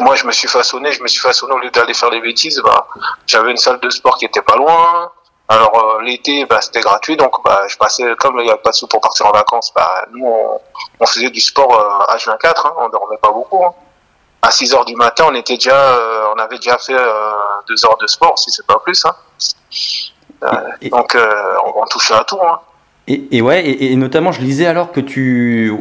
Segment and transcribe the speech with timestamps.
[0.00, 2.60] Moi, je me suis façonné, je me suis façonné au lieu d'aller faire des bêtises,
[2.64, 2.86] bah,
[3.26, 5.10] j'avais une salle de sport qui était pas loin.
[5.50, 8.70] Alors euh, l'été, bah, c'était gratuit, donc bah, je passais, comme il n'y avait pas
[8.70, 10.60] de sous pour partir en vacances, bah, nous on,
[11.00, 13.64] on faisait du sport euh, H24, hein, on dormait pas beaucoup.
[13.64, 13.72] Hein.
[14.42, 17.32] À 6 heures du matin, on était déjà, euh, on avait déjà fait euh,
[17.66, 19.02] deux heures de sport, si c'est pas plus.
[19.06, 19.14] Hein.
[20.44, 20.48] Euh,
[20.82, 22.38] Et- donc euh, on, on touchait à tout.
[22.42, 22.60] Hein.
[23.06, 25.72] Et, et ouais, et, et notamment, je lisais alors que tu,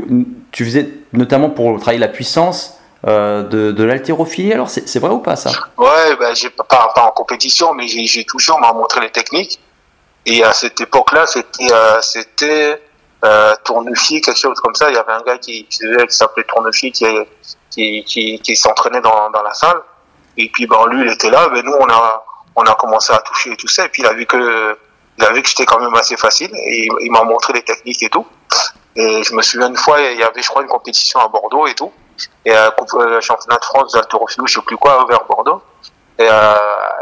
[0.53, 4.53] tu faisais notamment pour travailler la puissance euh, de, de l'haltérophilie.
[4.53, 5.51] Alors, c'est vrai ou pas ça?
[5.77, 9.59] Ouais, j'ai pas, pas en compétition, mais j'ai touché, on m'a montré les techniques.
[10.25, 12.01] Et à cette époque-là, c'était euh,
[13.23, 14.89] euh, quelque chose comme ça.
[14.89, 17.05] Il y avait un gars qui, qui, s'appelait Tournefier qui,
[17.69, 19.79] qui, qui, qui s'entraînait dans, dans la salle.
[20.35, 21.47] Et puis ben lui, il était là.
[21.49, 23.85] Ben nous, on a on a commencé à toucher et tout ça.
[23.85, 24.77] Et puis il a vu que
[25.17, 26.51] il a vu que j'étais quand même assez facile.
[26.53, 28.25] Et il m'a montré les techniques et tout.
[28.95, 31.67] Et je me souviens une fois, il y avait, je crois, une compétition à Bordeaux
[31.67, 31.91] et tout.
[32.45, 35.61] Et euh, coupe, euh, championnat de France d'haltérophilie, je sais plus quoi, vers Bordeaux.
[36.19, 36.53] Et euh,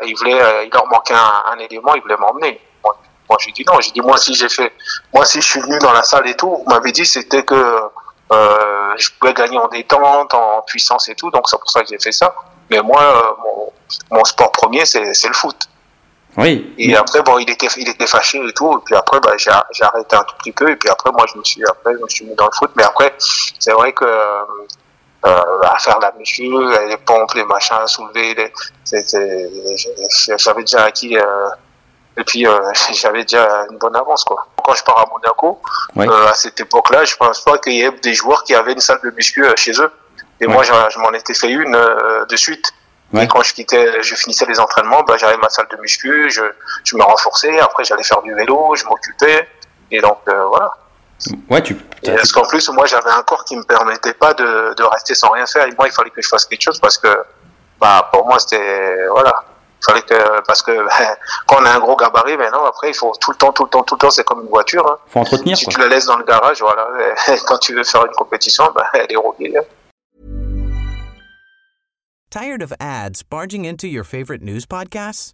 [0.05, 2.59] il voulait, euh, il leur manquait un, un élément, il voulait m'emmener.
[2.83, 2.97] Moi,
[3.29, 3.79] moi j'ai dit non.
[3.79, 4.73] J'ai dit moi si j'ai fait,
[5.13, 7.55] moi si je suis venu dans la salle et tout, vous m'avez dit c'était que
[8.33, 11.31] euh, je pouvais gagner en détente, en puissance et tout.
[11.31, 12.35] Donc c'est pour ça que j'ai fait ça.
[12.69, 13.71] Mais moi, mon,
[14.17, 15.69] mon sport premier c'est le foot.
[16.37, 16.73] Oui.
[16.77, 18.77] Et après, bon, il était, il était fâché et tout.
[18.77, 20.69] Et puis après, bah, j'ai, j'ai arrêté un tout petit peu.
[20.69, 22.71] Et puis après, moi, je me suis, après, je me suis mis dans le foot.
[22.75, 24.05] Mais après, c'est vrai que,
[25.25, 26.49] à faire la muscu,
[26.87, 28.51] les pompes, les machins, à soulever,
[30.37, 31.49] j'avais déjà acquis, euh,
[32.17, 34.47] et puis, euh, j'avais déjà une bonne avance, quoi.
[34.63, 35.61] Quand je pars à Monaco,
[35.97, 38.79] euh, à cette époque-là, je pense pas qu'il y ait des joueurs qui avaient une
[38.79, 39.91] salle de muscu euh, chez eux.
[40.41, 42.73] Et moi, je, je m'en étais fait une euh, de suite.
[43.13, 46.41] Et quand je quittais, je finissais les entraînements, bah, j'avais ma salle de muscu, je,
[46.83, 49.47] je me renforçais, après j'allais faire du vélo, je m'occupais,
[49.89, 50.71] et donc euh, voilà.
[51.49, 51.75] Ouais, tu.
[52.03, 55.15] Et parce qu'en plus, moi j'avais un corps qui me permettait pas de, de rester
[55.15, 57.07] sans rien faire, et moi il fallait que je fasse quelque chose parce que,
[57.79, 59.33] bah, pour moi c'était, voilà.
[59.81, 60.71] Il fallait que, parce que
[61.47, 63.69] quand on a un gros gabarit, maintenant après il faut tout le temps, tout le
[63.69, 64.85] temps, tout le temps, c'est comme une voiture.
[64.89, 64.97] Hein.
[65.07, 65.73] Faut entretenir, Si quoi.
[65.73, 66.87] tu la laisses dans le garage, voilà,
[67.29, 69.55] et quand tu veux faire une compétition, bah, elle est rouillée.
[72.29, 75.33] Tired of ads barging into your favorite news podcasts?